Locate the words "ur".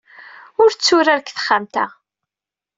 0.61-0.69